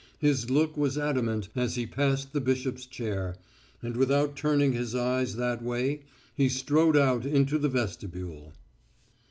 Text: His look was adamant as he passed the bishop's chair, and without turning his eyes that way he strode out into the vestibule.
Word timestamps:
His 0.17 0.49
look 0.49 0.75
was 0.75 0.97
adamant 0.97 1.49
as 1.55 1.75
he 1.75 1.85
passed 1.85 2.33
the 2.33 2.41
bishop's 2.41 2.87
chair, 2.87 3.35
and 3.83 3.95
without 3.95 4.35
turning 4.35 4.73
his 4.73 4.95
eyes 4.95 5.35
that 5.35 5.61
way 5.61 6.01
he 6.33 6.49
strode 6.49 6.97
out 6.97 7.23
into 7.23 7.59
the 7.59 7.69
vestibule. 7.69 8.51